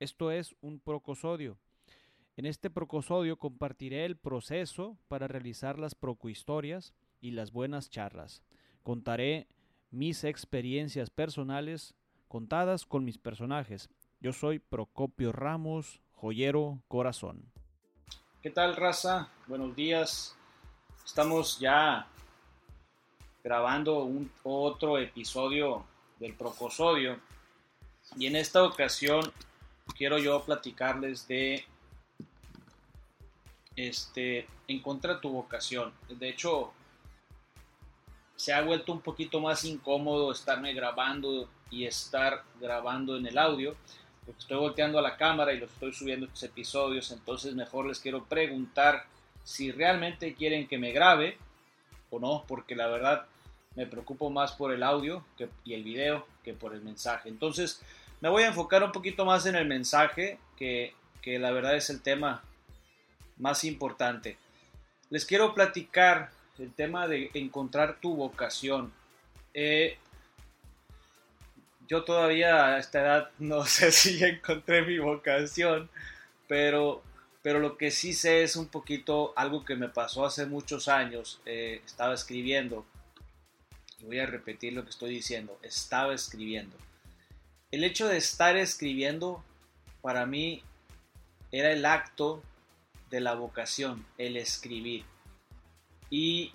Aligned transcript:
Esto 0.00 0.30
es 0.30 0.54
un 0.60 0.78
procosodio. 0.78 1.58
En 2.36 2.46
este 2.46 2.70
procosodio 2.70 3.36
compartiré 3.36 4.04
el 4.04 4.16
proceso 4.16 4.96
para 5.08 5.26
realizar 5.26 5.76
las 5.76 5.96
procohistorias 5.96 6.94
y 7.20 7.32
las 7.32 7.50
buenas 7.50 7.90
charlas. 7.90 8.44
Contaré 8.84 9.48
mis 9.90 10.22
experiencias 10.22 11.10
personales 11.10 11.96
contadas 12.28 12.86
con 12.86 13.04
mis 13.04 13.18
personajes. 13.18 13.90
Yo 14.20 14.32
soy 14.32 14.60
Procopio 14.60 15.32
Ramos, 15.32 16.00
joyero 16.14 16.80
corazón. 16.86 17.50
¿Qué 18.40 18.50
tal, 18.50 18.76
raza? 18.76 19.28
Buenos 19.48 19.74
días. 19.74 20.36
Estamos 21.04 21.58
ya 21.58 22.06
grabando 23.42 24.04
un 24.04 24.30
otro 24.44 24.96
episodio 24.98 25.84
del 26.20 26.34
Procosodio. 26.34 27.18
Y 28.16 28.26
en 28.26 28.36
esta 28.36 28.62
ocasión 28.62 29.22
quiero 29.96 30.18
yo 30.18 30.42
platicarles 30.44 31.26
de 31.28 31.64
este 33.76 34.46
encontrar 34.66 35.20
tu 35.20 35.30
vocación. 35.30 35.92
De 36.08 36.28
hecho, 36.28 36.72
se 38.36 38.52
ha 38.52 38.62
vuelto 38.62 38.92
un 38.92 39.00
poquito 39.00 39.40
más 39.40 39.64
incómodo 39.64 40.32
estarme 40.32 40.72
grabando 40.72 41.48
y 41.70 41.84
estar 41.84 42.44
grabando 42.60 43.16
en 43.16 43.26
el 43.26 43.38
audio, 43.38 43.76
porque 44.24 44.40
estoy 44.40 44.58
volteando 44.58 44.98
a 44.98 45.02
la 45.02 45.16
cámara 45.16 45.52
y 45.52 45.58
los 45.58 45.72
estoy 45.72 45.92
subiendo 45.92 46.26
estos 46.26 46.42
episodios, 46.44 47.10
entonces 47.10 47.54
mejor 47.54 47.86
les 47.86 48.00
quiero 48.00 48.24
preguntar 48.24 49.06
si 49.42 49.72
realmente 49.72 50.34
quieren 50.34 50.68
que 50.68 50.78
me 50.78 50.92
grabe 50.92 51.38
o 52.10 52.18
no, 52.18 52.44
porque 52.46 52.76
la 52.76 52.86
verdad 52.86 53.26
me 53.74 53.86
preocupo 53.86 54.30
más 54.30 54.52
por 54.52 54.72
el 54.72 54.82
audio 54.82 55.24
y 55.64 55.74
el 55.74 55.84
video 55.84 56.26
que 56.42 56.52
por 56.52 56.74
el 56.74 56.82
mensaje. 56.82 57.28
Entonces 57.28 57.82
me 58.20 58.28
voy 58.28 58.42
a 58.42 58.48
enfocar 58.48 58.82
un 58.82 58.92
poquito 58.92 59.24
más 59.24 59.46
en 59.46 59.54
el 59.54 59.66
mensaje, 59.66 60.38
que, 60.56 60.94
que 61.22 61.38
la 61.38 61.50
verdad 61.50 61.76
es 61.76 61.90
el 61.90 62.02
tema 62.02 62.42
más 63.36 63.64
importante. 63.64 64.36
Les 65.10 65.24
quiero 65.24 65.54
platicar 65.54 66.30
el 66.58 66.72
tema 66.72 67.06
de 67.06 67.30
encontrar 67.34 68.00
tu 68.00 68.14
vocación. 68.14 68.92
Eh, 69.54 69.96
yo 71.88 72.04
todavía 72.04 72.66
a 72.66 72.78
esta 72.78 73.00
edad 73.00 73.30
no 73.38 73.64
sé 73.66 73.92
si 73.92 74.22
encontré 74.22 74.82
mi 74.82 74.98
vocación, 74.98 75.88
pero, 76.46 77.02
pero 77.42 77.60
lo 77.60 77.76
que 77.76 77.90
sí 77.90 78.12
sé 78.12 78.42
es 78.42 78.56
un 78.56 78.68
poquito 78.68 79.32
algo 79.36 79.64
que 79.64 79.76
me 79.76 79.88
pasó 79.88 80.26
hace 80.26 80.46
muchos 80.46 80.88
años. 80.88 81.40
Eh, 81.46 81.82
estaba 81.86 82.14
escribiendo, 82.14 82.84
y 84.00 84.04
voy 84.04 84.18
a 84.18 84.26
repetir 84.26 84.72
lo 84.72 84.84
que 84.84 84.90
estoy 84.90 85.10
diciendo, 85.10 85.58
estaba 85.62 86.14
escribiendo. 86.14 86.76
El 87.70 87.84
hecho 87.84 88.08
de 88.08 88.16
estar 88.16 88.56
escribiendo 88.56 89.44
para 90.00 90.26
mí 90.26 90.62
era 91.52 91.72
el 91.72 91.84
acto 91.84 92.42
de 93.10 93.20
la 93.20 93.34
vocación, 93.34 94.06
el 94.16 94.36
escribir. 94.36 95.04
Y, 96.10 96.52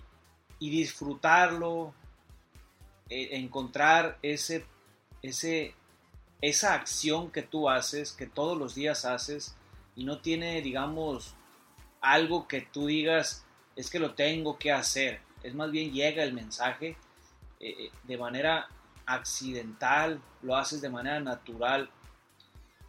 disfrutarlo, 0.59 1.94
e, 3.09 3.38
encontrar 3.38 4.17
ese 4.22 4.66
ese, 5.23 5.73
esa 6.41 6.75
acción 6.75 7.31
que 7.31 7.41
tú 7.41 7.69
haces, 7.69 8.11
que 8.11 8.28
todos 8.28 8.58
los 8.58 8.75
días 8.75 9.06
haces, 9.06 9.56
y 9.95 10.03
no 10.03 10.19
tiene, 10.19 10.61
digamos, 10.61 11.36
algo 12.02 12.47
que 12.47 12.61
tú 12.61 12.88
digas, 12.88 13.45
es 13.75 13.89
que 13.89 14.00
lo 14.00 14.14
tengo 14.14 14.59
que 14.59 14.72
hacer. 14.72 15.22
Es 15.41 15.56
más 15.56 15.72
bien 15.72 15.91
llega 15.91 16.23
el 16.23 16.34
mensaje 16.34 16.97
eh, 17.59 17.75
eh, 17.80 17.91
de 18.03 18.17
manera 18.17 18.67
accidental, 19.06 20.22
lo 20.42 20.56
haces 20.56 20.82
de 20.82 20.90
manera 20.90 21.20
natural. 21.20 21.90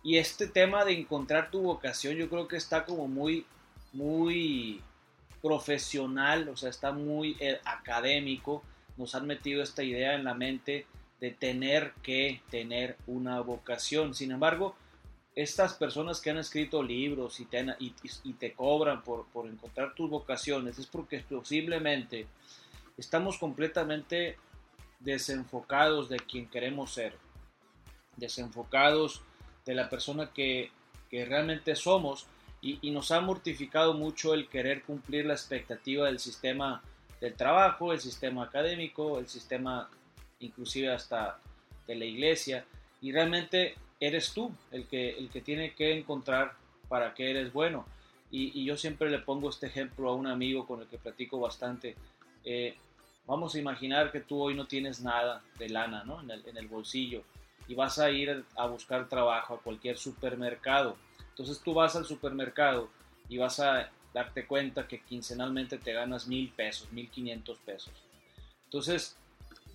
Y 0.03 0.19
este 0.19 0.47
tema 0.47 0.85
de 0.85 0.93
encontrar 0.93 1.51
tu 1.51 1.63
vocación 1.63 2.17
yo 2.17 2.29
creo 2.29 2.47
que 2.47 2.57
está 2.57 2.85
como 2.85 3.09
muy, 3.09 3.47
muy 3.93 4.83
profesional, 5.43 6.49
o 6.49 6.57
sea, 6.57 6.71
está 6.71 6.93
muy 6.93 7.37
eh, 7.41 7.61
académico. 7.65 8.63
Nos 8.97 9.15
han 9.15 9.27
metido 9.27 9.63
esta 9.63 9.83
idea 9.83 10.15
en 10.15 10.25
la 10.25 10.35
mente 10.35 10.87
de 11.21 11.31
tener 11.31 11.93
que 12.03 12.43
tener 12.51 12.97
una 13.07 13.41
vocación. 13.41 14.15
Sin 14.15 14.31
embargo, 14.31 14.77
estas 15.35 15.75
personas 15.75 16.21
que 16.21 16.31
han 16.31 16.39
escrito 16.39 16.83
libros 16.83 17.41
y 17.41 17.47
te, 17.47 17.67
y, 17.79 18.33
te 18.35 18.53
cobran 18.53 19.03
por, 19.03 19.27
por, 19.27 19.47
encontrar 19.47 19.95
tus 19.95 20.09
vocaciones 20.09 20.79
es 20.79 20.87
porque 20.87 21.19
posiblemente 21.21 22.27
estamos 22.97 23.39
completamente 23.39 24.37
desenfocados 25.05 26.09
de 26.09 26.19
quien 26.19 26.49
queremos 26.49 26.93
ser, 26.93 27.17
desenfocados 28.17 29.23
de 29.65 29.75
la 29.75 29.89
persona 29.89 30.31
que, 30.33 30.71
que 31.11 31.25
realmente 31.25 31.77
somos 31.77 32.27
y, 32.61 32.79
y, 32.83 32.91
nos 32.91 33.11
ha 33.11 33.21
mortificado 33.21 33.95
mucho 33.95 34.35
el 34.35 34.49
querer 34.49 34.83
cumplir 34.83 35.27
la 35.27 35.35
expectativa 35.35 36.07
del 36.07 36.19
sistema 36.19 36.83
del 37.21 37.35
trabajo, 37.35 37.93
el 37.93 38.01
sistema 38.01 38.45
académico, 38.45 39.19
el 39.19 39.29
sistema 39.29 39.89
inclusive 40.41 40.91
hasta 40.91 41.39
de 41.87 41.95
la 41.95 42.05
iglesia, 42.05 42.65
y 43.01 43.13
realmente 43.13 43.75
eres 44.01 44.33
tú 44.33 44.53
el 44.71 44.87
que, 44.87 45.11
el 45.11 45.29
que 45.31 45.41
tiene 45.41 45.75
que 45.75 45.97
encontrar 45.97 46.55
para 46.89 47.15
que 47.15 47.31
eres 47.31 47.53
bueno. 47.53 47.87
Y, 48.31 48.65
yo 48.65 48.77
siempre 48.77 49.11
le 49.11 49.21
pongo 49.21 49.49
este 49.49 49.69
ejemplo 49.69 50.09
a 50.09 50.15
un 50.15 50.27
amigo 50.27 50.67
con 50.67 50.81
el 50.81 50.89
que 50.89 50.99
platico 50.99 51.39
bastante. 51.39 51.95
Eh, 52.45 52.75
vamos 53.27 53.55
a 53.55 53.59
imaginar 53.59 54.13
que 54.13 54.21
tú 54.21 54.43
hoy 54.43 54.55
no 54.55 54.67
tienes 54.67 55.01
nada 55.01 55.43
de 55.59 55.69
lana 55.69 56.05
¿no? 56.05 56.21
en, 56.21 56.31
el, 56.31 56.47
en 56.47 56.57
el 56.57 56.69
bolsillo 56.69 57.23
y 57.67 57.75
vas 57.75 57.99
a 57.99 58.11
ir 58.11 58.45
a 58.57 58.67
buscar 58.67 59.09
trabajo 59.09 59.55
a 59.55 59.61
cualquier 59.61 59.97
supermercado. 59.97 60.97
Entonces 61.31 61.61
tú 61.61 61.75
vas 61.75 61.97
al 61.97 62.05
supermercado 62.05 62.89
y 63.29 63.39
vas 63.39 63.59
a 63.61 63.91
darte 64.13 64.47
cuenta 64.47 64.87
que 64.87 65.01
quincenalmente 65.01 65.79
te 65.79 65.93
ganas 65.93 66.27
mil 66.27 66.51
pesos, 66.51 66.93
mil 66.93 67.11
quinientos 67.11 67.59
pesos. 67.59 67.93
Entonces 68.65 69.17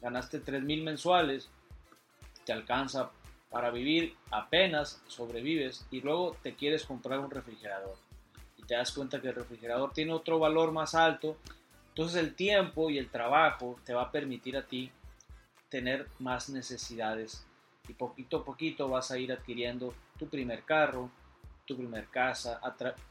ganaste 0.01 0.39
3 0.39 0.63
mil 0.63 0.83
mensuales, 0.83 1.49
te 2.45 2.53
alcanza 2.53 3.11
para 3.49 3.71
vivir, 3.71 4.15
apenas 4.31 5.01
sobrevives 5.07 5.85
y 5.91 6.01
luego 6.01 6.37
te 6.41 6.55
quieres 6.55 6.85
comprar 6.85 7.19
un 7.19 7.31
refrigerador 7.31 7.97
y 8.57 8.63
te 8.63 8.75
das 8.75 8.91
cuenta 8.91 9.21
que 9.21 9.29
el 9.29 9.35
refrigerador 9.35 9.91
tiene 9.91 10.13
otro 10.13 10.39
valor 10.39 10.71
más 10.71 10.95
alto, 10.95 11.37
entonces 11.99 12.23
el 12.23 12.33
tiempo 12.33 12.89
y 12.89 12.97
el 12.97 13.09
trabajo 13.09 13.77
te 13.83 13.93
va 13.93 14.03
a 14.03 14.11
permitir 14.11 14.55
a 14.55 14.65
ti 14.65 14.89
tener 15.67 16.07
más 16.19 16.47
necesidades 16.47 17.45
y 17.89 17.93
poquito 17.93 18.37
a 18.37 18.45
poquito 18.45 18.87
vas 18.87 19.11
a 19.11 19.17
ir 19.17 19.33
adquiriendo 19.33 19.93
tu 20.17 20.29
primer 20.29 20.63
carro, 20.63 21.09
tu 21.65 21.75
primer 21.75 22.07
casa 22.07 22.61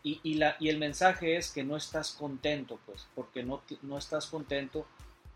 y, 0.02 0.34
la, 0.36 0.56
y 0.58 0.70
el 0.70 0.78
mensaje 0.78 1.36
es 1.36 1.52
que 1.52 1.64
no 1.64 1.76
estás 1.76 2.12
contento 2.12 2.80
pues 2.86 3.06
porque 3.14 3.42
no, 3.42 3.60
no 3.82 3.98
estás 3.98 4.24
contento 4.24 4.86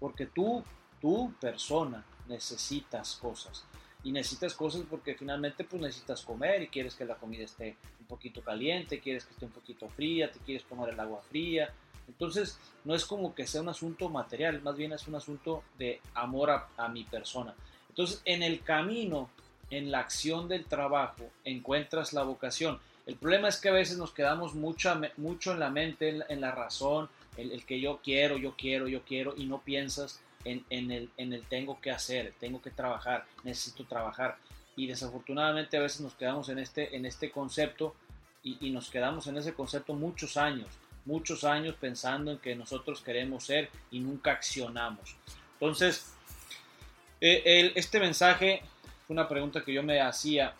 porque 0.01 0.25
tú 0.25 0.65
tú 0.99 1.35
persona 1.39 2.07
necesitas 2.29 3.17
cosas. 3.17 3.67
Y 4.03 4.13
necesitas 4.13 4.55
cosas 4.55 4.85
porque 4.89 5.15
finalmente 5.15 5.65
pues 5.65 5.83
necesitas 5.83 6.23
comer 6.23 6.63
y 6.63 6.69
quieres 6.69 6.95
que 6.95 7.05
la 7.05 7.17
comida 7.17 7.45
esté 7.45 7.77
un 8.01 8.07
poquito 8.07 8.41
caliente, 8.41 8.99
quieres 8.99 9.27
que 9.27 9.35
esté 9.35 9.45
un 9.45 9.53
poquito 9.53 9.91
fría, 9.91 10.33
te 10.33 10.39
quieres 10.39 10.65
tomar 10.65 10.89
el 10.89 10.99
agua 10.99 11.21
fría. 11.29 11.71
Entonces 12.09 12.59
no 12.85 12.95
es 12.95 13.05
como 13.05 13.35
que 13.35 13.47
sea 13.47 13.61
un 13.61 13.69
asunto 13.69 14.09
material, 14.09 14.61
más 14.63 14.77
bien 14.77 14.93
es 14.93 15.07
un 15.07 15.15
asunto 15.15 15.63
de 15.79 16.01
amor 16.15 16.51
a, 16.51 16.89
mi 16.89 17.05
persona. 17.05 17.55
Entonces 17.89 18.23
en 18.25 18.43
el 18.43 18.63
camino, 18.63 19.31
en 19.71 19.91
la 19.91 20.01
acción 20.01 20.49
del 20.49 20.65
trabajo, 20.65 21.31
encuentras 21.45 22.13
la 22.13 22.23
vocación. 22.23 22.81
El 23.07 23.17
problema 23.17 23.49
es 23.49 23.57
que 23.57 23.69
a 23.69 23.73
veces 23.73 23.99
nos 23.99 24.13
quedamos 24.13 24.55
mucho, 24.55 24.93
mucho 25.17 25.53
en 25.53 25.61
la 25.61 25.71
mente, 25.71 26.21
en 26.29 26.41
la, 26.41 26.53
razón, 26.53 27.09
el, 27.37 27.65
que 27.65 27.81
yo 27.81 28.01
quiero, 28.03 28.37
yo 28.37 28.55
quiero, 28.57 28.87
yo 28.87 29.03
quiero, 29.03 29.35
y 29.37 29.47
no 29.47 29.61
piensas 29.61 30.21
en, 30.45 30.65
el, 30.71 31.11
en 31.17 31.33
el 31.33 31.43
tengo 31.45 31.81
que 31.81 31.91
hacer, 31.91 32.35
tengo 32.39 32.61
que 32.63 32.71
trabajar, 32.71 33.25
necesito 33.45 33.85
trabajar. 33.85 34.37
Y 34.77 34.87
desafortunadamente 34.87 35.77
a 35.77 35.81
veces 35.81 36.01
nos 36.01 36.15
quedamos 36.15 36.49
en 36.49 36.59
este, 36.59 36.97
en 36.97 37.05
este 37.07 37.31
concepto 37.31 37.95
y, 38.43 38.71
nos 38.71 38.91
quedamos 38.91 39.27
en 39.29 39.37
ese 39.37 39.55
concepto 39.55 39.95
muchos 39.95 40.37
años, 40.37 40.67
muchos 41.05 41.45
años 41.45 41.75
pensando 41.81 42.31
en 42.33 42.39
que 42.39 42.55
nosotros 42.55 43.01
queremos 43.01 43.45
ser 43.45 43.71
y 43.91 44.01
nunca 44.01 44.33
accionamos. 44.33 45.17
Entonces, 45.55 46.13
eh, 47.21 47.73
este 47.75 48.01
mensaje, 48.01 48.63
una 49.09 49.29
pregunta 49.29 49.65
que 49.65 49.73
yo 49.73 49.83
me 49.83 50.01
hacía, 50.01 50.55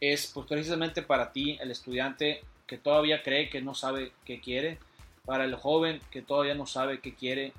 es 0.00 0.26
pues 0.32 0.46
precisamente 0.46 1.02
para 1.02 1.32
ti, 1.32 1.58
el 1.60 1.70
estudiante 1.70 2.42
que 2.66 2.78
todavía 2.78 3.22
cree 3.22 3.48
que 3.48 3.60
no 3.60 3.74
sabe 3.74 4.12
qué 4.24 4.40
quiere, 4.40 4.78
para 5.24 5.44
el 5.44 5.54
joven 5.54 6.00
que 6.10 6.22
todavía 6.22 6.54
no 6.54 6.66
sabe 6.66 7.00
qué 7.00 7.14
quiere, 7.14 7.52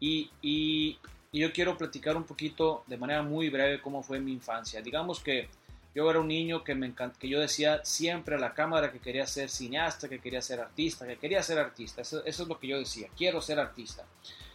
y, 0.00 0.98
yo 1.32 1.52
quiero 1.52 1.78
platicar 1.78 2.16
un 2.16 2.24
poquito 2.24 2.84
de 2.86 2.98
manera 2.98 3.22
muy 3.22 3.48
breve 3.48 3.80
cómo 3.80 4.02
fue 4.02 4.20
mi 4.20 4.32
infancia. 4.32 4.82
Digamos 4.82 5.20
que 5.20 5.48
yo 5.94 6.10
era 6.10 6.20
un 6.20 6.28
niño 6.28 6.64
que, 6.64 6.74
me 6.74 6.94
que 6.94 7.28
yo 7.28 7.40
decía 7.40 7.84
siempre 7.84 8.36
a 8.36 8.38
la 8.38 8.54
cámara 8.54 8.90
que 8.90 8.98
quería 8.98 9.26
ser 9.26 9.50
cineasta, 9.50 10.08
que 10.08 10.20
quería 10.20 10.40
ser 10.40 10.60
artista, 10.60 11.06
que 11.06 11.16
quería 11.16 11.42
ser 11.42 11.58
artista. 11.58 12.02
Eso, 12.02 12.24
es 12.24 12.38
lo 12.40 12.58
que 12.58 12.68
yo 12.68 12.78
decía, 12.78 13.08
quiero 13.16 13.42
ser 13.42 13.60
artista. 13.60 14.04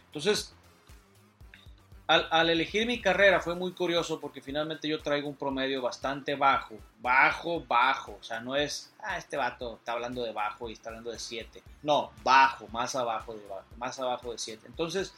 Entonces, 0.06 0.52
al, 2.08 2.48
elegir 2.48 2.86
mi 2.86 3.00
carrera 3.00 3.38
fue 3.38 3.54
muy 3.54 3.72
curioso 3.72 4.18
porque 4.18 4.40
finalmente 4.40 4.88
yo 4.88 5.00
traigo 5.02 5.28
un 5.28 5.36
promedio 5.36 5.82
bastante 5.82 6.34
bajo, 6.34 6.74
bajo, 7.00 7.64
bajo, 7.66 8.16
o 8.18 8.22
sea, 8.22 8.40
no 8.40 8.56
es, 8.56 8.94
ah, 9.02 9.18
este 9.18 9.36
vato 9.36 9.76
está 9.76 9.92
hablando 9.92 10.22
de 10.24 10.32
bajo 10.32 10.70
y 10.70 10.72
está 10.72 10.88
hablando 10.88 11.10
de 11.10 11.18
7, 11.18 11.62
no, 11.82 12.10
bajo, 12.24 12.66
más 12.68 12.96
abajo 12.96 13.34
de 13.34 13.46
bajo, 13.46 13.66
más 13.76 14.00
abajo 14.00 14.32
de 14.32 14.38
7. 14.38 14.66
Entonces, 14.66 15.12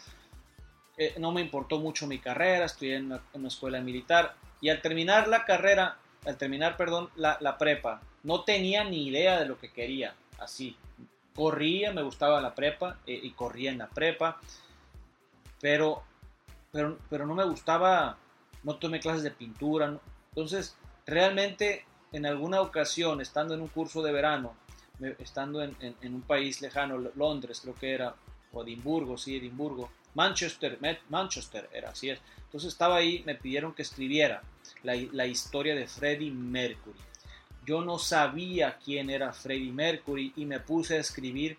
eh, 1.02 1.14
no 1.16 1.32
me 1.32 1.40
importó 1.40 1.78
mucho 1.78 2.06
mi 2.06 2.18
carrera, 2.18 2.66
estudié 2.66 2.96
en 2.96 3.06
una, 3.06 3.48
escuela 3.48 3.80
militar 3.80 4.34
y 4.60 4.68
al 4.68 4.82
terminar 4.82 5.28
la 5.28 5.46
carrera, 5.46 5.96
al 6.24 6.36
terminar, 6.36 6.76
perdón, 6.76 7.10
la, 7.16 7.36
la 7.40 7.58
prepa, 7.58 8.00
no 8.22 8.44
tenía 8.44 8.84
ni 8.84 9.06
idea 9.06 9.40
de 9.40 9.46
lo 9.46 9.58
que 9.58 9.72
quería, 9.72 10.14
así, 10.38 10.76
corría, 11.34 11.92
me 11.92 12.02
gustaba 12.02 12.40
la 12.40 12.54
prepa 12.54 12.98
eh, 13.06 13.18
y 13.22 13.30
corría 13.32 13.70
en 13.70 13.78
la 13.78 13.88
prepa, 13.88 14.40
pero 15.60 16.04
pero, 16.72 16.98
pero 17.08 17.26
no 17.26 17.34
me 17.34 17.44
gustaba, 17.44 18.16
no 18.62 18.76
tomé 18.76 19.00
clases 19.00 19.22
de 19.22 19.30
pintura. 19.30 19.98
Entonces, 20.30 20.76
realmente, 21.06 21.84
en 22.12 22.26
alguna 22.26 22.60
ocasión, 22.60 23.20
estando 23.20 23.54
en 23.54 23.60
un 23.60 23.68
curso 23.68 24.02
de 24.02 24.12
verano, 24.12 24.54
estando 25.18 25.62
en, 25.62 25.74
un 26.02 26.22
país 26.22 26.60
lejano, 26.60 26.98
Londres 27.16 27.60
creo 27.62 27.74
que 27.74 27.94
era, 27.94 28.14
o 28.52 28.62
Edimburgo, 28.62 29.16
sí, 29.16 29.36
Edimburgo, 29.36 29.90
Manchester, 30.14 30.78
Manchester 31.08 31.68
era, 31.72 31.90
así 31.90 32.10
es. 32.10 32.20
Entonces 32.44 32.72
estaba 32.72 32.96
ahí, 32.96 33.22
me 33.26 33.34
pidieron 33.34 33.74
que 33.74 33.82
escribiera 33.82 34.42
la, 34.82 35.26
historia 35.26 35.74
de 35.74 35.86
Freddie 35.86 36.30
Mercury. 36.30 36.98
Yo 37.64 37.82
no 37.82 37.98
sabía 37.98 38.78
quién 38.84 39.10
era 39.10 39.32
Freddie 39.32 39.72
Mercury 39.72 40.32
y 40.36 40.44
me 40.46 40.60
puse 40.60 40.96
a 40.96 41.00
escribir 41.00 41.58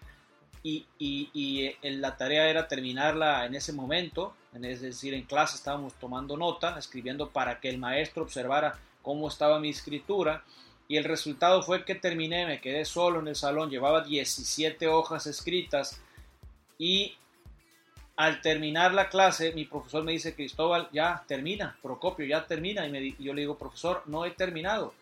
y, 0.63 0.85
y, 0.99 1.29
y 1.33 1.65
eh, 1.65 1.77
la 1.91 2.17
tarea 2.17 2.49
era 2.49 2.67
terminarla 2.67 3.45
en 3.45 3.55
ese 3.55 3.73
momento, 3.73 4.35
es 4.61 4.81
decir, 4.81 5.13
en 5.13 5.23
clase 5.23 5.55
estábamos 5.55 5.93
tomando 5.93 6.35
nota, 6.37 6.77
escribiendo 6.77 7.29
para 7.29 7.59
que 7.59 7.69
el 7.69 7.77
maestro 7.77 8.23
observara 8.23 8.77
cómo 9.01 9.27
estaba 9.27 9.59
mi 9.59 9.69
escritura 9.69 10.43
y 10.87 10.97
el 10.97 11.05
resultado 11.05 11.63
fue 11.63 11.85
que 11.85 11.95
terminé, 11.95 12.45
me 12.45 12.59
quedé 12.59 12.83
solo 12.83 13.21
en 13.21 13.29
el 13.29 13.35
salón, 13.37 13.69
llevaba 13.69 14.01
17 14.01 14.87
hojas 14.87 15.25
escritas 15.25 16.01
y 16.77 17.15
al 18.21 18.41
terminar 18.41 18.93
la 18.93 19.09
clase 19.09 19.51
mi 19.53 19.65
profesor 19.65 20.03
me 20.03 20.13
dice, 20.13 20.35
Cristóbal, 20.35 20.89
ya 20.91 21.23
termina, 21.27 21.77
Procopio, 21.81 22.25
ya 22.25 22.45
termina 22.45 22.85
y, 22.85 22.91
me, 22.91 23.01
y 23.01 23.15
yo 23.19 23.33
le 23.33 23.41
digo, 23.41 23.57
profesor, 23.57 24.03
no 24.05 24.25
he 24.25 24.31
terminado 24.31 24.93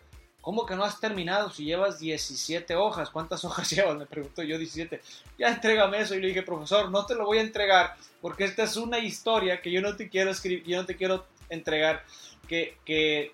¿Cómo 0.41 0.65
que 0.65 0.75
no 0.75 0.85
has 0.85 0.99
terminado 0.99 1.51
si 1.51 1.65
llevas 1.65 1.99
17 1.99 2.75
hojas? 2.75 3.09
¿Cuántas 3.09 3.43
hojas 3.45 3.69
llevas? 3.69 3.97
Me 3.97 4.05
preguntó 4.05 4.41
yo 4.41 4.57
17. 4.57 5.01
Ya 5.37 5.49
entrégame 5.49 5.99
eso. 5.99 6.15
Y 6.15 6.21
le 6.21 6.29
dije, 6.29 6.43
profesor, 6.43 6.89
no 6.89 7.05
te 7.05 7.15
lo 7.15 7.25
voy 7.25 7.39
a 7.39 7.41
entregar 7.41 7.95
porque 8.21 8.45
esta 8.45 8.63
es 8.63 8.75
una 8.77 8.99
historia 8.99 9.61
que 9.61 9.71
yo 9.71 9.81
no 9.81 9.95
te 9.95 10.09
quiero 10.09 10.31
escribir, 10.31 10.63
yo 10.65 10.77
no 10.77 10.85
te 10.85 10.95
quiero 10.95 11.25
entregar 11.49 12.03
que, 12.47 12.77
que, 12.85 13.33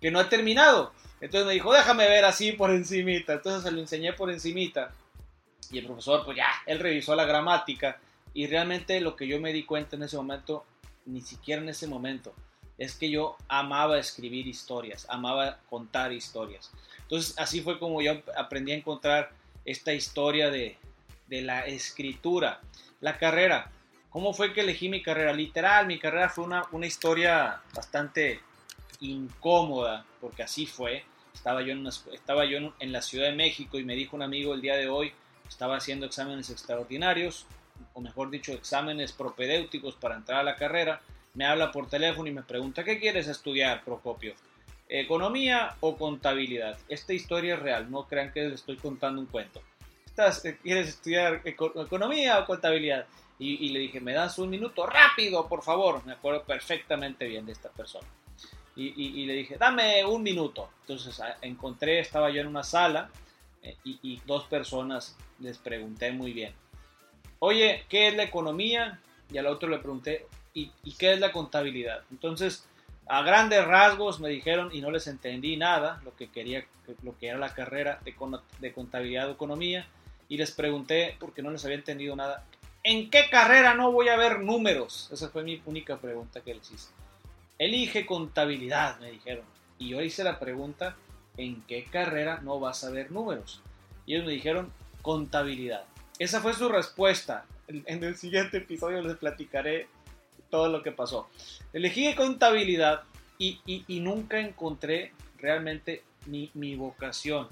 que 0.00 0.10
no 0.10 0.20
ha 0.20 0.28
terminado. 0.28 0.92
Entonces 1.20 1.46
me 1.46 1.54
dijo, 1.54 1.72
déjame 1.72 2.08
ver 2.08 2.24
así 2.24 2.52
por 2.52 2.70
encimita. 2.70 3.34
Entonces 3.34 3.62
se 3.62 3.70
lo 3.70 3.80
enseñé 3.80 4.12
por 4.12 4.30
encimita. 4.30 4.92
Y 5.70 5.78
el 5.78 5.86
profesor, 5.86 6.24
pues 6.24 6.36
ya, 6.36 6.48
él 6.66 6.78
revisó 6.78 7.14
la 7.16 7.24
gramática. 7.24 7.98
Y 8.34 8.48
realmente 8.48 9.00
lo 9.00 9.14
que 9.14 9.28
yo 9.28 9.40
me 9.40 9.52
di 9.52 9.64
cuenta 9.64 9.96
en 9.96 10.02
ese 10.02 10.16
momento, 10.16 10.66
ni 11.06 11.20
siquiera 11.20 11.62
en 11.62 11.68
ese 11.68 11.86
momento, 11.86 12.34
es 12.76 12.96
que 12.96 13.08
yo 13.08 13.36
amaba 13.48 13.98
escribir 13.98 14.46
historias, 14.48 15.06
amaba 15.08 15.58
contar 15.70 16.12
historias. 16.12 16.72
Entonces 17.02 17.34
así 17.38 17.60
fue 17.60 17.78
como 17.78 18.02
yo 18.02 18.20
aprendí 18.36 18.72
a 18.72 18.76
encontrar 18.76 19.30
esta 19.64 19.92
historia 19.92 20.50
de, 20.50 20.76
la 21.28 21.66
escritura. 21.66 22.60
La 23.00 23.18
carrera, 23.18 23.72
¿cómo 24.10 24.32
fue 24.32 24.52
que 24.52 24.60
elegí 24.60 24.88
mi 24.88 25.02
carrera? 25.02 25.32
Literal, 25.32 25.86
mi 25.86 25.98
carrera 25.98 26.28
fue 26.28 26.44
una, 26.44 26.86
historia 26.86 27.60
bastante 27.74 28.40
incómoda, 29.00 30.06
porque 30.20 30.44
así 30.44 30.66
fue. 30.66 31.04
Estaba 31.34 31.62
yo, 31.62 31.72
en 31.72 31.84
estaba 31.86 32.44
yo 32.44 32.72
en 32.78 32.92
la 32.92 33.02
Ciudad 33.02 33.26
de 33.26 33.34
México 33.34 33.80
y 33.80 33.84
me 33.84 33.96
dijo 33.96 34.14
un 34.14 34.22
amigo 34.22 34.54
el 34.54 34.60
día 34.60 34.76
de 34.76 34.88
hoy, 34.88 35.12
estaba 35.48 35.76
haciendo 35.76 36.06
exámenes 36.06 36.50
extraordinarios, 36.50 37.46
o 37.94 38.00
mejor 38.00 38.30
dicho, 38.30 38.52
exámenes 38.52 39.12
propedéuticos 39.12 39.94
para 39.94 40.16
entrar 40.16 40.40
a 40.40 40.44
la 40.44 40.56
carrera 40.56 41.00
me 41.34 41.46
habla 41.46 41.72
por 41.72 41.88
teléfono 41.88 42.28
y 42.28 42.32
me 42.32 42.42
pregunta, 42.42 42.84
¿qué 42.84 42.98
quieres 42.98 43.26
estudiar, 43.26 43.82
Procopio? 43.84 44.34
¿Economía 44.88 45.76
o 45.80 45.96
contabilidad? 45.96 46.78
Esta 46.88 47.12
historia 47.12 47.54
es 47.54 47.60
real, 47.60 47.90
no 47.90 48.06
crean 48.06 48.32
que 48.32 48.42
les 48.42 48.54
estoy 48.54 48.76
contando 48.76 49.20
un 49.20 49.26
cuento. 49.26 49.60
¿Estás, 50.06 50.44
eh, 50.44 50.58
¿Quieres 50.62 50.88
estudiar 50.88 51.42
economía 51.44 52.38
o 52.38 52.46
contabilidad? 52.46 53.06
Y, 53.36 53.68
le 53.70 53.80
dije, 53.80 54.00
¿me 54.00 54.12
das 54.12 54.38
un 54.38 54.48
minuto? 54.48 54.86
Rápido, 54.86 55.48
por 55.48 55.62
favor. 55.64 56.06
Me 56.06 56.12
acuerdo 56.12 56.44
perfectamente 56.44 57.26
bien 57.26 57.44
de 57.44 57.52
esta 57.52 57.68
persona. 57.68 58.06
Y, 58.76 59.26
le 59.26 59.34
dije, 59.34 59.56
dame 59.58 60.04
un 60.04 60.22
minuto. 60.22 60.70
Entonces 60.82 61.20
encontré, 61.42 61.98
estaba 61.98 62.30
yo 62.30 62.40
en 62.40 62.46
una 62.46 62.62
sala 62.62 63.10
eh, 63.60 63.76
y 63.82 64.20
dos 64.24 64.44
personas 64.44 65.16
les 65.40 65.58
pregunté 65.58 66.12
muy 66.12 66.32
bien. 66.32 66.54
Oye, 67.46 67.84
¿qué 67.90 68.08
es 68.08 68.14
la 68.14 68.22
economía? 68.22 68.98
Y 69.30 69.36
al 69.36 69.48
otro 69.48 69.68
le 69.68 69.76
pregunté, 69.76 70.24
y, 70.54 70.70
qué 70.98 71.12
es 71.12 71.20
la 71.20 71.30
contabilidad. 71.30 72.00
Entonces, 72.10 72.64
a 73.06 73.20
grandes 73.20 73.62
rasgos 73.66 74.18
me 74.18 74.30
dijeron 74.30 74.70
y 74.72 74.80
no 74.80 74.90
les 74.90 75.06
entendí 75.08 75.58
nada, 75.58 76.00
lo 76.06 76.16
que 76.16 76.30
quería, 76.30 76.64
lo 77.02 77.18
que 77.18 77.26
era 77.26 77.36
la 77.38 77.52
carrera 77.52 78.00
de, 78.02 78.14
de 78.60 78.72
contabilidad 78.72 79.28
o 79.28 79.32
economía, 79.32 79.86
y 80.30 80.38
les 80.38 80.52
pregunté, 80.52 81.18
porque 81.20 81.42
no 81.42 81.50
les 81.50 81.62
había 81.66 81.76
entendido 81.76 82.16
nada, 82.16 82.46
¿en 82.82 83.10
qué 83.10 83.28
carrera 83.28 83.74
no 83.74 83.92
voy 83.92 84.08
a 84.08 84.16
ver 84.16 84.40
números? 84.40 85.10
Esa 85.12 85.28
fue 85.28 85.44
mi 85.44 85.60
única 85.66 85.98
pregunta 85.98 86.40
que 86.40 86.54
les 86.54 86.70
hice. 86.70 86.88
Elige 87.58 88.06
contabilidad, 88.06 88.98
me 89.00 89.10
dijeron. 89.10 89.44
Y 89.78 89.90
yo 89.90 90.00
hice 90.00 90.24
la 90.24 90.38
pregunta, 90.40 90.96
¿en 91.36 91.60
qué 91.68 91.84
carrera 91.84 92.40
no 92.42 92.58
vas 92.58 92.84
a 92.84 92.90
ver 92.90 93.10
números? 93.10 93.60
Y 94.06 94.14
ellos 94.14 94.24
me 94.24 94.32
dijeron, 94.32 94.72
contabilidad. 95.02 95.84
Esa 96.18 96.40
fue 96.40 96.54
su 96.54 96.68
respuesta. 96.68 97.46
En 97.66 98.04
el 98.04 98.16
siguiente 98.16 98.58
episodio 98.58 99.02
les 99.02 99.16
platicaré 99.16 99.88
todo 100.50 100.68
lo 100.68 100.82
que 100.82 100.92
pasó. 100.92 101.28
Elegí 101.72 102.14
contabilidad 102.14 103.02
y, 103.38 103.84
nunca 104.00 104.38
encontré 104.38 105.12
realmente 105.38 106.04
mi, 106.26 106.50
mi, 106.54 106.76
vocación. 106.76 107.48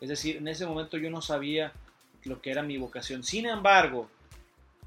Es 0.00 0.08
decir, 0.08 0.36
en 0.36 0.48
ese 0.48 0.66
momento 0.66 0.96
yo 0.96 1.10
no 1.10 1.20
sabía 1.20 1.72
lo 2.24 2.40
que 2.40 2.50
era 2.50 2.62
mi 2.62 2.78
vocación. 2.78 3.22
Sin 3.22 3.46
embargo, 3.46 4.08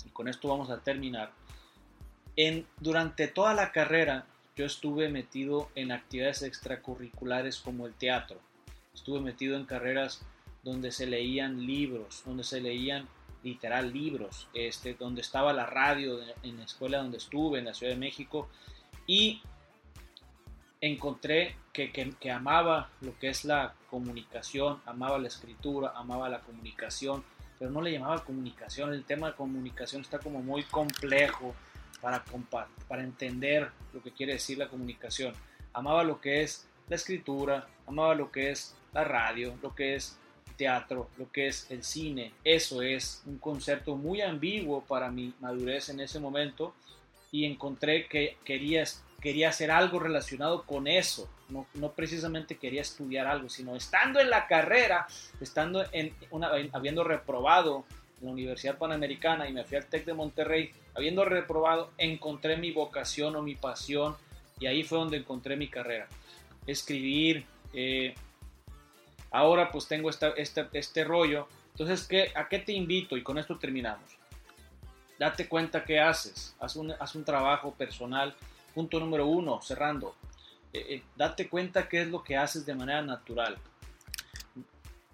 y 0.06 0.10
con 0.10 0.28
esto 0.28 0.48
vamos 0.48 0.70
a 0.70 0.80
terminar, 0.80 1.32
en, 2.36 2.66
durante 2.80 3.28
toda 3.28 3.54
la 3.54 3.72
carrera 3.72 4.26
yo 4.56 4.66
estuve 4.66 5.10
metido 5.10 5.70
en 5.76 5.92
actividades 5.92 6.42
extracurriculares 6.42 7.60
como 7.60 7.86
el 7.86 7.94
teatro. 7.94 8.40
Estuve 8.94 9.22
metido 9.22 9.56
en 9.56 9.66
carreras 9.66 10.22
donde 10.64 10.92
se 10.92 11.08
leían 11.08 11.66
libros, 11.66 12.24
donde 12.26 12.44
se 12.44 12.62
leían 12.62 13.08
literal 13.44 13.92
libros, 13.92 14.48
este, 14.54 14.94
donde 14.94 15.22
estaba 15.22 15.54
la 15.54 15.66
radio 15.66 16.20
en 16.44 16.58
la 16.58 16.66
escuela 16.66 17.00
donde 17.00 17.18
estuve, 17.18 17.60
en 17.60 17.66
la 17.66 17.74
Ciudad 17.74 17.94
de 17.94 18.00
México, 18.00 18.50
y 19.08 19.42
encontré 20.80 21.56
que, 21.74 21.92
que, 21.92 22.32
amaba 22.32 22.90
lo 23.02 23.18
que 23.18 23.30
es 23.30 23.46
la 23.46 23.74
comunicación, 23.90 24.82
amaba 24.86 25.18
la 25.18 25.28
escritura, 25.28 25.94
amaba 25.96 26.30
la 26.30 26.42
comunicación, 26.42 27.24
pero 27.58 27.72
no 27.72 27.82
le 27.82 27.92
llamaba 27.92 28.24
comunicación, 28.24 28.94
el 28.94 29.04
tema 29.04 29.28
de 29.28 29.36
comunicación 29.36 30.02
está 30.02 30.20
como 30.20 30.42
muy 30.42 30.64
complejo 30.64 31.54
para, 32.02 32.24
para 32.88 33.04
entender 33.04 33.72
lo 33.94 34.02
que 34.02 34.12
quiere 34.12 34.34
decir 34.34 34.58
la 34.58 34.68
comunicación. 34.68 35.34
Amaba 35.74 36.04
lo 36.04 36.20
que 36.20 36.42
es 36.42 36.68
la 36.90 36.96
escritura, 36.96 37.68
amaba 37.88 38.16
lo 38.16 38.32
que 38.32 38.52
es 38.52 38.76
la 38.94 39.04
radio, 39.04 39.56
lo 39.62 39.76
que 39.76 39.96
es 39.96 40.20
teatro, 40.62 41.10
lo 41.18 41.32
que 41.32 41.48
es 41.48 41.72
el 41.72 41.84
cine. 41.84 42.34
Eso 42.44 42.84
es 42.84 43.24
un 43.26 43.40
concepto 43.40 43.96
muy 43.96 44.22
ambiguo 44.22 44.82
para 44.82 45.10
mi 45.10 45.34
madurez 45.40 45.90
en 45.90 46.00
ese 46.00 46.20
momento 46.20 46.76
y 47.32 47.46
encontré 47.46 48.06
que 48.06 48.38
quería, 48.46 48.84
quería 49.20 49.50
hacer 49.50 49.72
algo 49.72 49.98
relacionado 49.98 50.62
con 50.62 50.86
eso. 50.86 51.28
No, 51.50 51.66
no 51.74 51.94
precisamente 51.94 52.58
quería 52.58 52.84
estudiar 52.84 53.26
algo, 53.26 53.50
sino 53.50 53.76
estando 53.76 54.20
en 54.20 54.30
la 54.30 54.46
carrera, 54.46 55.08
estando 55.40 55.84
en 55.92 56.14
una, 56.30 56.52
habiendo 56.74 57.04
reprobado 57.04 57.84
en 58.20 58.28
la 58.28 58.34
Universidad 58.34 58.78
Panamericana 58.78 59.50
y 59.50 59.54
me 59.54 59.64
fui 59.64 59.78
al 59.78 59.88
TEC 59.88 60.06
de 60.06 60.14
Monterrey, 60.14 60.72
habiendo 60.94 61.26
reprobado, 61.26 61.90
encontré 61.98 62.56
mi 62.56 62.70
vocación 62.70 63.36
o 63.36 63.42
mi 63.42 63.56
pasión 63.56 64.16
y 64.60 64.68
ahí 64.68 64.84
fue 64.84 65.00
donde 65.00 65.18
encontré 65.18 65.56
mi 65.56 65.70
carrera. 65.70 66.08
Escribir, 66.68 67.46
eh, 67.74 68.14
ahora 69.32 69.72
pues 69.72 69.88
tengo 69.88 70.10
esta, 70.10 70.34
este 70.38 71.04
rollo. 71.04 71.48
Entonces, 71.72 72.06
¿qué, 72.06 72.32
¿a 72.36 72.48
qué 72.48 72.60
te 72.60 72.74
invito? 72.74 73.18
Y 73.18 73.24
con 73.24 73.38
esto 73.38 73.58
terminamos. 73.58 74.18
Date 75.18 75.48
cuenta 75.48 75.84
qué 75.84 76.00
haces. 76.00 76.56
Haz 76.60 76.76
un, 76.76 76.92
haz 76.92 77.16
un 77.16 77.24
trabajo 77.24 77.74
personal. 77.74 78.36
Punto 78.74 79.00
número 79.00 79.26
uno, 79.26 79.62
cerrando. 79.62 80.16
Eh, 80.74 80.86
eh, 80.90 81.04
date 81.16 81.50
cuenta 81.50 81.88
qué 81.88 82.02
es 82.02 82.08
lo 82.08 82.24
que 82.24 82.38
haces 82.38 82.66
de 82.66 82.76
manera 82.76 83.02
natural. 83.02 83.58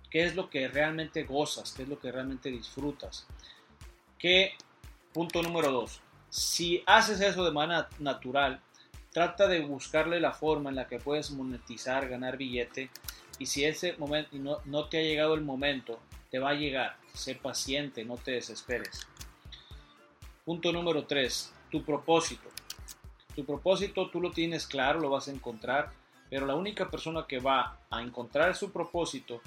¿Qué 0.09 0.23
es 0.23 0.35
lo 0.35 0.49
que 0.49 0.67
realmente 0.67 1.23
gozas? 1.23 1.73
¿Qué 1.73 1.83
es 1.83 1.89
lo 1.89 1.99
que 1.99 2.11
realmente 2.11 2.49
disfrutas? 2.49 3.27
¿Qué, 4.17 4.53
punto 5.13 5.41
número 5.41 5.71
dos, 5.71 6.01
Si 6.29 6.83
haces 6.85 7.21
eso 7.21 7.43
de 7.43 7.51
manera 7.51 7.89
natural, 7.99 8.61
trata 9.11 9.47
de 9.47 9.61
buscarle 9.61 10.19
la 10.19 10.31
forma 10.31 10.69
en 10.69 10.75
la 10.75 10.87
que 10.87 10.99
puedes 10.99 11.31
monetizar, 11.31 12.07
ganar 12.07 12.37
billete. 12.37 12.89
Y 13.39 13.45
si 13.45 13.65
ese 13.65 13.93
momento 13.97 14.35
no, 14.37 14.57
no 14.65 14.85
te 14.85 14.99
ha 14.99 15.01
llegado 15.01 15.33
el 15.33 15.41
momento, 15.41 15.99
te 16.29 16.39
va 16.39 16.51
a 16.51 16.55
llegar. 16.55 16.97
Sé 17.13 17.35
paciente, 17.35 18.03
no 18.03 18.17
te 18.17 18.31
desesperes. 18.31 19.07
Punto 20.45 20.71
número 20.71 21.05
3. 21.05 21.53
Tu 21.71 21.83
propósito. 21.83 22.49
Tu 23.35 23.45
propósito 23.45 24.09
tú 24.09 24.21
lo 24.21 24.31
tienes 24.31 24.65
claro, 24.65 24.99
lo 24.99 25.09
vas 25.09 25.27
a 25.27 25.31
encontrar, 25.31 25.91
pero 26.29 26.45
la 26.45 26.55
única 26.55 26.89
persona 26.89 27.25
que 27.27 27.39
va 27.39 27.79
a 27.89 28.01
encontrar 28.01 28.55
su 28.55 28.71
propósito 28.71 29.41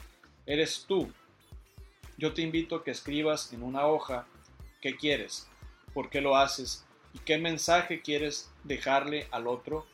eres 0.47 0.85
tú. 0.87 1.11
Yo 2.17 2.33
te 2.33 2.43
invito 2.43 2.77
a 2.77 2.85
que 2.85 2.91
escribas 2.91 3.53
en 3.53 3.63
una 3.63 3.87
hoja 3.87 4.27
qué 4.81 4.97
quieres, 4.97 5.49
por 5.93 6.11
qué 6.11 6.21
lo 6.21 6.37
haces 6.37 6.85
y 7.15 7.19
qué 7.19 7.39
mensaje 7.39 8.03
quieres 8.03 8.51
dejarle 8.63 9.27
al 9.31 9.47
otro, 9.47 9.87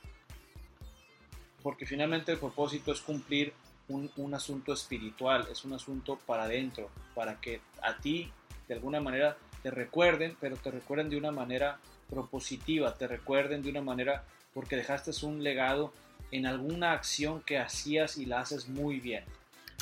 porque 1.62 1.86
finalmente 1.86 2.32
el 2.32 2.38
propósito 2.38 2.92
es 2.92 3.00
cumplir 3.00 3.54
un, 3.88 4.11
un 4.16 4.35
asunto 4.35 4.73
espiritual, 4.73 5.47
es 5.50 5.64
un 5.64 5.73
asunto 5.73 6.19
para 6.26 6.45
adentro, 6.45 6.90
para 7.14 7.40
que 7.40 7.61
a 7.83 7.97
ti 7.99 8.31
de 8.69 8.75
alguna 8.75 9.00
manera 9.00 9.37
te 9.62 9.71
recuerden, 9.71 10.37
pero 10.40 10.57
te 10.57 10.71
recuerden 10.71 11.11
de 11.11 11.16
una 11.16 11.31
manera 11.31 11.78
propositiva, 12.09 12.95
te 12.95 13.07
recuerden 13.07 13.62
de 13.62 13.71
una 13.71 13.83
manera 13.83 14.25
porque 14.55 14.76
dejaste 14.76 15.11
un 15.26 15.43
legado 15.43 15.93
en 16.31 16.47
alguna 16.47 16.93
acción 16.93 17.40
que 17.43 17.59
hacías 17.59 18.16
y 18.16 18.26
la 18.26 18.40
haces 18.40 18.69
muy 18.69 19.00
bien. 19.00 19.25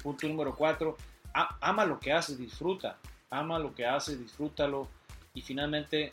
Punto 0.03 0.29
número 0.29 0.55
cuatro, 0.55 0.97
ama 1.33 1.85
lo 1.85 1.99
que 2.01 2.13
haces, 2.13 2.39
disfruta, 2.39 2.99
ama 3.31 3.59
lo 3.59 3.75
que 3.75 3.87
haces, 3.87 4.19
disfrútalo 4.19 4.89
y 5.33 5.43
finalmente 5.43 6.11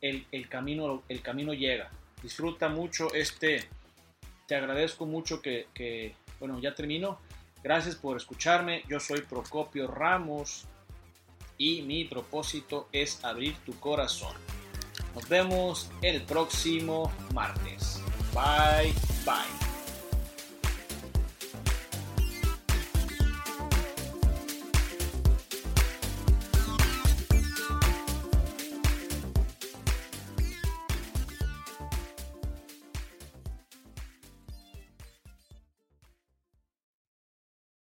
el, 0.00 0.48
camino, 0.48 1.02
el 1.08 1.22
camino 1.22 1.54
llega. 1.54 1.90
Disfruta 2.22 2.68
mucho 2.68 3.12
este, 3.14 3.68
te 4.46 4.56
agradezco 4.56 5.06
mucho 5.06 5.40
que, 5.40 6.14
bueno, 6.42 6.58
ya 6.58 6.74
termino. 6.74 7.20
Gracias 7.62 7.94
por 7.94 8.16
escucharme, 8.16 8.82
yo 8.88 8.98
soy 8.98 9.20
Procopio 9.20 9.86
Ramos 9.86 10.64
y 11.56 11.82
mi 11.82 12.04
propósito 12.04 12.88
es 12.90 13.24
abrir 13.24 13.54
tu 13.64 13.78
corazón. 13.78 14.34
Nos 15.14 15.28
vemos 15.28 15.88
el 16.02 16.22
próximo 16.22 17.12
martes. 17.32 18.02
Bye, 18.34 18.92
bye. 19.24 19.71